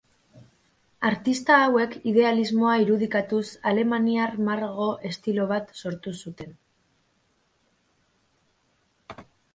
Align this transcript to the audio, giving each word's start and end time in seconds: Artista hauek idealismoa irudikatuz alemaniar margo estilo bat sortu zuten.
Artista 1.09 1.57
hauek 1.65 1.91
idealismoa 2.11 2.71
irudikatuz 2.85 3.43
alemaniar 3.73 4.35
margo 4.49 4.87
estilo 5.11 5.45
bat 5.55 5.69
sortu 5.85 6.17
zuten. 6.25 6.57